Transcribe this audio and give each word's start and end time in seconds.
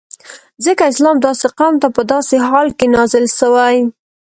ځکه 0.65 0.83
اسلام 0.91 1.17
داسی 1.25 1.47
قوم 1.57 1.75
ته 1.81 1.87
په 1.95 2.01
داسی 2.11 2.37
حال 2.47 2.67
کی 2.77 2.85
نازل 2.95 3.25
سوی 3.39 3.75